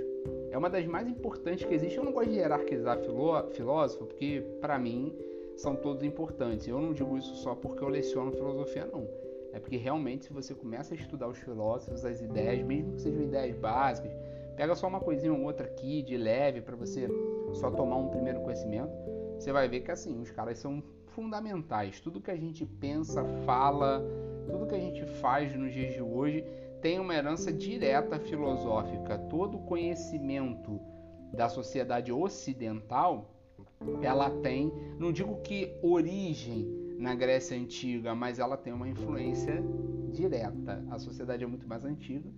é 0.50 0.58
uma 0.58 0.70
das 0.70 0.86
mais 0.86 1.06
importantes 1.06 1.64
que 1.64 1.74
existe. 1.74 1.98
Eu 1.98 2.04
não 2.04 2.12
gosto 2.12 2.30
de 2.30 2.38
hierarquizar 2.38 2.98
filó 2.98 3.44
filósofo, 3.50 4.06
porque 4.06 4.42
para 4.60 4.78
mim 4.78 5.14
são 5.56 5.76
todos 5.76 6.02
importantes. 6.02 6.66
Eu 6.66 6.80
não 6.80 6.92
digo 6.92 7.16
isso 7.16 7.36
só 7.36 7.54
porque 7.54 7.84
eu 7.84 7.88
leciono 7.88 8.32
filosofia, 8.32 8.86
não. 8.86 9.06
É 9.54 9.60
porque 9.60 9.76
realmente, 9.76 10.24
se 10.24 10.32
você 10.32 10.52
começa 10.52 10.94
a 10.94 10.96
estudar 10.96 11.28
os 11.28 11.38
filósofos, 11.38 12.04
as 12.04 12.20
ideias, 12.20 12.66
mesmo 12.66 12.94
que 12.94 13.02
sejam 13.02 13.22
ideias 13.22 13.56
básicas, 13.56 14.10
pega 14.56 14.74
só 14.74 14.88
uma 14.88 14.98
coisinha 14.98 15.32
ou 15.32 15.42
outra 15.42 15.66
aqui 15.66 16.02
de 16.02 16.16
leve 16.16 16.60
para 16.60 16.74
você 16.74 17.08
só 17.52 17.70
tomar 17.70 17.96
um 17.96 18.08
primeiro 18.08 18.40
conhecimento, 18.40 18.92
você 19.38 19.52
vai 19.52 19.68
ver 19.68 19.80
que 19.80 19.92
assim, 19.92 20.20
os 20.20 20.30
caras 20.32 20.58
são 20.58 20.82
fundamentais. 21.06 22.00
Tudo 22.00 22.20
que 22.20 22.32
a 22.32 22.36
gente 22.36 22.66
pensa, 22.66 23.24
fala, 23.46 24.04
tudo 24.50 24.66
que 24.66 24.74
a 24.74 24.80
gente 24.80 25.06
faz 25.20 25.54
nos 25.54 25.72
dias 25.72 25.94
de 25.94 26.02
hoje 26.02 26.44
tem 26.82 26.98
uma 26.98 27.14
herança 27.14 27.52
direta 27.52 28.18
filosófica. 28.18 29.16
Todo 29.30 29.58
conhecimento 29.58 30.80
da 31.32 31.48
sociedade 31.48 32.10
ocidental, 32.12 33.30
ela 34.02 34.30
tem, 34.30 34.72
não 34.98 35.12
digo 35.12 35.36
que 35.42 35.78
origem 35.80 36.83
na 36.98 37.14
Grécia 37.14 37.56
antiga, 37.56 38.14
mas 38.14 38.38
ela 38.38 38.56
tem 38.56 38.72
uma 38.72 38.88
influência 38.88 39.62
direta. 40.12 40.84
A 40.90 40.98
sociedade 40.98 41.44
é 41.44 41.46
muito 41.46 41.66
mais 41.66 41.84
antiga 41.84 42.30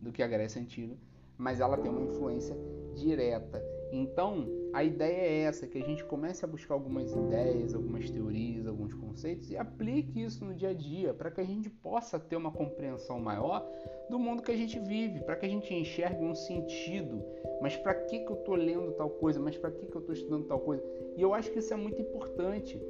do 0.00 0.12
que 0.12 0.22
a 0.22 0.28
Grécia 0.28 0.60
antiga, 0.60 0.94
mas 1.38 1.60
ela 1.60 1.76
tem 1.76 1.90
uma 1.90 2.02
influência 2.02 2.56
direta. 2.94 3.62
Então, 3.92 4.48
a 4.72 4.82
ideia 4.82 5.16
é 5.16 5.40
essa, 5.42 5.66
que 5.66 5.76
a 5.76 5.84
gente 5.84 6.02
comece 6.04 6.44
a 6.44 6.48
buscar 6.48 6.72
algumas 6.72 7.12
ideias, 7.12 7.74
algumas 7.74 8.08
teorias, 8.10 8.66
alguns 8.66 8.94
conceitos 8.94 9.50
e 9.50 9.56
aplique 9.56 10.22
isso 10.22 10.42
no 10.46 10.54
dia 10.54 10.70
a 10.70 10.72
dia, 10.72 11.12
para 11.12 11.30
que 11.30 11.42
a 11.42 11.44
gente 11.44 11.68
possa 11.68 12.18
ter 12.18 12.36
uma 12.36 12.50
compreensão 12.50 13.20
maior 13.20 13.70
do 14.08 14.18
mundo 14.18 14.42
que 14.42 14.50
a 14.50 14.56
gente 14.56 14.78
vive, 14.78 15.20
para 15.20 15.36
que 15.36 15.44
a 15.44 15.48
gente 15.48 15.74
enxergue 15.74 16.24
um 16.24 16.34
sentido. 16.34 17.22
Mas 17.60 17.76
para 17.76 17.94
que, 17.94 18.20
que 18.20 18.30
eu 18.30 18.36
estou 18.36 18.54
lendo 18.54 18.92
tal 18.92 19.10
coisa? 19.10 19.38
Mas 19.38 19.58
para 19.58 19.70
que, 19.70 19.86
que 19.86 19.94
eu 19.94 20.00
estou 20.00 20.14
estudando 20.14 20.46
tal 20.46 20.60
coisa? 20.60 20.82
E 21.16 21.20
eu 21.20 21.34
acho 21.34 21.50
que 21.52 21.58
isso 21.58 21.74
é 21.74 21.76
muito 21.76 22.00
importante, 22.00 22.80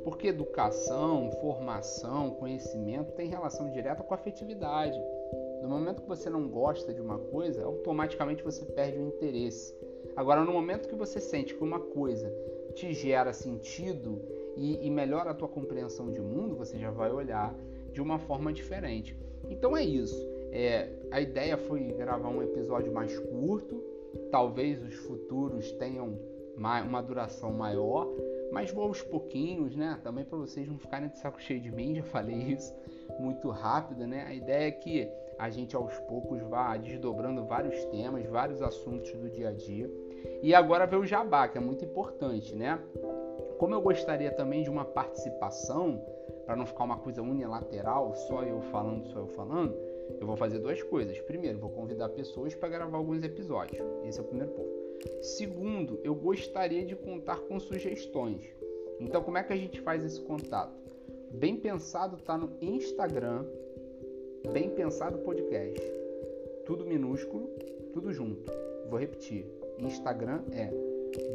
porque 0.00 0.28
educação, 0.28 1.30
formação, 1.40 2.30
conhecimento 2.30 3.12
tem 3.12 3.28
relação 3.28 3.70
direta 3.70 4.02
com 4.02 4.14
afetividade. 4.14 4.98
No 5.62 5.68
momento 5.68 6.02
que 6.02 6.08
você 6.08 6.28
não 6.28 6.48
gosta 6.48 6.92
de 6.92 7.00
uma 7.00 7.18
coisa, 7.18 7.64
automaticamente 7.64 8.42
você 8.42 8.64
perde 8.64 8.98
o 8.98 9.06
interesse. 9.06 9.74
Agora, 10.16 10.44
no 10.44 10.52
momento 10.52 10.88
que 10.88 10.94
você 10.94 11.20
sente 11.20 11.54
que 11.54 11.62
uma 11.62 11.78
coisa 11.78 12.32
te 12.74 12.92
gera 12.92 13.32
sentido 13.32 14.20
e, 14.56 14.86
e 14.86 14.90
melhora 14.90 15.30
a 15.30 15.34
tua 15.34 15.48
compreensão 15.48 16.10
de 16.12 16.20
mundo, 16.20 16.56
você 16.56 16.78
já 16.78 16.90
vai 16.90 17.12
olhar 17.12 17.54
de 17.92 18.00
uma 18.00 18.18
forma 18.18 18.52
diferente. 18.52 19.16
Então 19.48 19.76
é 19.76 19.84
isso. 19.84 20.16
É, 20.50 20.88
a 21.10 21.20
ideia 21.20 21.56
foi 21.56 21.80
gravar 21.92 22.28
um 22.28 22.42
episódio 22.42 22.92
mais 22.92 23.18
curto. 23.18 23.82
Talvez 24.30 24.82
os 24.82 24.94
futuros 24.94 25.70
tenham 25.72 26.18
uma 26.56 27.00
duração 27.00 27.52
maior, 27.52 28.06
mas 28.52 28.70
vou 28.70 28.84
aos 28.84 29.02
pouquinhos, 29.02 29.74
né? 29.74 29.98
Também 30.04 30.24
para 30.24 30.38
vocês 30.38 30.68
não 30.68 30.78
ficarem 30.78 31.08
de 31.08 31.18
saco 31.18 31.40
cheio 31.40 31.60
de 31.60 31.70
mim, 31.70 31.94
já 31.96 32.02
falei 32.04 32.36
isso 32.36 32.74
muito 33.18 33.48
rápido, 33.50 34.06
né? 34.06 34.24
A 34.26 34.34
ideia 34.34 34.68
é 34.68 34.70
que 34.70 35.08
a 35.38 35.50
gente 35.50 35.74
aos 35.74 35.98
poucos 36.00 36.40
vá 36.42 36.76
desdobrando 36.76 37.44
vários 37.44 37.84
temas, 37.86 38.24
vários 38.26 38.62
assuntos 38.62 39.12
do 39.12 39.28
dia 39.28 39.48
a 39.48 39.52
dia. 39.52 39.90
E 40.42 40.54
agora 40.54 40.86
vem 40.86 41.00
o 41.00 41.06
jabá, 41.06 41.48
que 41.48 41.58
é 41.58 41.60
muito 41.60 41.84
importante, 41.84 42.54
né? 42.54 42.78
Como 43.58 43.74
eu 43.74 43.80
gostaria 43.80 44.30
também 44.30 44.62
de 44.62 44.70
uma 44.70 44.84
participação, 44.84 46.04
para 46.44 46.56
não 46.56 46.66
ficar 46.66 46.84
uma 46.84 46.98
coisa 46.98 47.22
unilateral, 47.22 48.14
só 48.14 48.42
eu 48.42 48.60
falando, 48.60 49.06
só 49.08 49.20
eu 49.20 49.28
falando, 49.28 49.76
eu 50.20 50.26
vou 50.26 50.36
fazer 50.36 50.58
duas 50.58 50.82
coisas. 50.82 51.18
Primeiro, 51.20 51.58
vou 51.58 51.70
convidar 51.70 52.08
pessoas 52.10 52.54
para 52.54 52.68
gravar 52.68 52.98
alguns 52.98 53.22
episódios. 53.22 53.80
Esse 54.04 54.18
é 54.18 54.22
o 54.22 54.24
primeiro 54.24 54.52
ponto. 54.52 54.81
Segundo, 55.20 56.00
eu 56.02 56.14
gostaria 56.14 56.84
de 56.84 56.96
contar 56.96 57.40
com 57.40 57.58
sugestões. 57.58 58.44
Então, 59.00 59.22
como 59.22 59.38
é 59.38 59.42
que 59.42 59.52
a 59.52 59.56
gente 59.56 59.80
faz 59.80 60.04
esse 60.04 60.20
contato? 60.20 60.80
Bem 61.32 61.56
Pensado 61.56 62.16
está 62.16 62.36
no 62.36 62.56
Instagram, 62.60 63.44
Bem 64.52 64.70
Pensado 64.70 65.18
Podcast. 65.18 65.80
Tudo 66.66 66.84
minúsculo, 66.84 67.48
tudo 67.92 68.12
junto. 68.12 68.50
Vou 68.88 68.98
repetir. 68.98 69.46
Instagram 69.78 70.42
é 70.52 70.70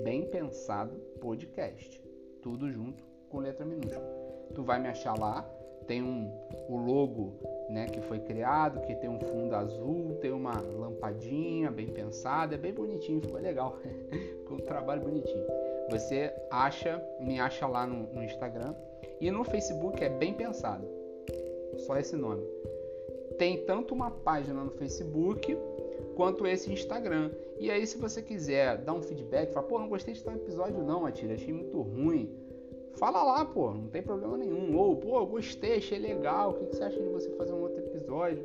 Bem 0.04 0.26
Pensado 0.26 0.96
Podcast. 1.20 2.02
Tudo 2.42 2.72
junto 2.72 3.04
com 3.30 3.40
letra 3.40 3.66
minúscula. 3.66 4.06
Tu 4.54 4.64
vai 4.64 4.80
me 4.80 4.88
achar 4.88 5.18
lá. 5.18 5.42
Tem 5.88 6.02
um, 6.04 6.30
o 6.70 6.78
logo 6.78 7.34
né, 7.70 7.86
que 7.88 8.02
foi 8.02 8.20
criado, 8.20 8.82
que 8.82 8.96
tem 8.96 9.10
um 9.10 9.20
fundo 9.20 9.54
azul, 9.56 10.18
tem 10.22 10.32
uma 10.32 10.60
lampadinha 10.62 11.70
bem 11.70 11.88
pensada, 11.88 12.56
é 12.56 12.58
bem 12.58 12.74
bonitinho, 12.74 13.22
ficou 13.22 13.40
legal. 13.40 13.78
ficou 14.40 14.58
um 14.58 14.62
trabalho 14.62 15.02
bonitinho. 15.02 15.46
Você 15.90 16.34
acha, 16.50 17.04
me 17.20 17.40
acha 17.40 17.68
lá 17.68 17.86
no, 17.86 18.14
no 18.14 18.24
Instagram 18.24 18.74
e 19.20 19.30
no 19.32 19.44
Facebook 19.44 20.04
é 20.04 20.10
bem 20.10 20.34
pensado. 20.34 20.88
Só 21.78 21.98
esse 21.98 22.16
nome. 22.16 22.44
Tem 23.38 23.64
tanto 23.66 23.94
uma 23.94 24.10
página 24.10 24.64
no 24.64 24.72
Facebook 24.72 25.56
quanto 26.16 26.48
esse 26.48 26.72
Instagram. 26.72 27.32
E 27.60 27.70
aí, 27.70 27.86
se 27.86 27.98
você 27.98 28.22
quiser 28.22 28.78
dar 28.80 28.94
um 28.94 29.02
feedback, 29.02 29.54
falar, 29.54 29.68
pô, 29.68 29.80
não 29.80 29.88
gostei 29.88 30.14
de 30.14 30.24
tal 30.24 30.34
episódio, 30.34 30.84
não, 30.84 31.06
Atira, 31.06 31.36
achei 31.36 31.54
muito 31.54 31.80
ruim. 31.80 32.36
Fala 32.98 33.24
lá, 33.24 33.46
pô, 33.46 33.72
não 33.72 33.88
tem 33.88 34.02
problema 34.02 34.38
nenhum. 34.38 34.76
Ou, 34.78 34.96
pô, 34.96 35.26
gostei, 35.26 35.78
achei 35.78 36.00
legal. 36.00 36.52
O 36.52 36.54
que, 36.56 36.66
você 36.76 36.84
acha 36.84 37.00
de 37.00 37.10
você 37.10 37.30
fazer 37.32 37.54
um 37.54 37.62
outro 37.62 37.80
episódio 37.80 38.44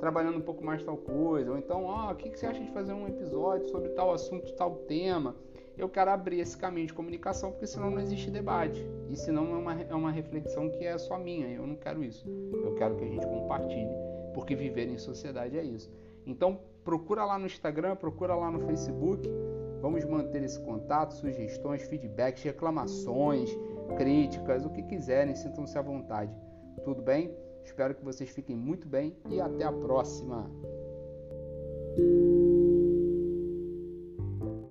trabalhando 0.00 0.38
um 0.38 0.42
pouco 0.42 0.64
mais 0.64 0.82
tal 0.82 0.96
coisa? 0.96 1.50
Ou 1.50 1.58
então, 1.58 1.84
ó, 1.84 2.12
o 2.12 2.16
que, 2.16 2.30
que 2.30 2.38
você 2.38 2.46
acha 2.46 2.60
de 2.60 2.70
fazer 2.72 2.92
um 2.92 3.06
episódio 3.06 3.68
sobre 3.68 3.90
tal 3.90 4.12
assunto, 4.12 4.52
tal 4.54 4.74
tema? 4.88 5.34
eu 5.76 5.88
quero 5.88 6.10
abrir 6.10 6.40
esse 6.40 6.56
caminho 6.56 6.86
de 6.86 6.94
comunicação, 6.94 7.50
porque 7.50 7.66
senão 7.66 7.90
não 7.90 8.00
existe 8.00 8.30
debate. 8.30 8.86
E 9.10 9.16
senão 9.16 9.54
é 9.54 9.58
uma, 9.58 9.82
é 9.82 9.94
uma 9.94 10.10
reflexão 10.10 10.70
que 10.70 10.84
é 10.84 10.96
só 10.98 11.18
minha. 11.18 11.48
Eu 11.48 11.66
não 11.66 11.76
quero 11.76 12.02
isso. 12.02 12.26
Eu 12.52 12.74
quero 12.74 12.96
que 12.96 13.04
a 13.04 13.08
gente 13.08 13.26
compartilhe, 13.26 13.90
porque 14.32 14.54
viver 14.54 14.88
em 14.88 14.98
sociedade 14.98 15.58
é 15.58 15.64
isso. 15.64 15.90
Então, 16.26 16.60
procura 16.84 17.24
lá 17.24 17.38
no 17.38 17.46
Instagram, 17.46 17.96
procura 17.96 18.34
lá 18.34 18.50
no 18.50 18.60
Facebook. 18.60 19.28
Vamos 19.80 20.04
manter 20.04 20.42
esse 20.42 20.58
contato, 20.60 21.12
sugestões, 21.12 21.86
feedbacks, 21.88 22.42
reclamações, 22.42 23.50
críticas, 23.96 24.64
o 24.64 24.70
que 24.70 24.82
quiserem, 24.82 25.34
sintam-se 25.34 25.76
à 25.78 25.82
vontade. 25.82 26.32
Tudo 26.84 27.02
bem? 27.02 27.34
Espero 27.64 27.94
que 27.94 28.04
vocês 28.04 28.30
fiquem 28.30 28.56
muito 28.56 28.86
bem 28.88 29.16
e 29.30 29.40
até 29.40 29.64
a 29.64 29.72
próxima. 29.72 30.50